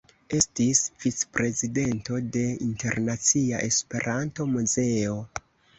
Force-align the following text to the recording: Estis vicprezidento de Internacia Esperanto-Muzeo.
Estis 0.35 0.79
vicprezidento 1.03 2.19
de 2.39 2.47
Internacia 2.69 3.65
Esperanto-Muzeo. 3.71 5.21